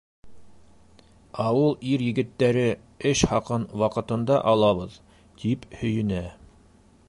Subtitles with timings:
[1.43, 2.65] Ауыл ир-егеттәре,
[3.11, 4.97] эш хаҡын ваҡытында алабыҙ,
[5.43, 6.25] тип һөйөнә.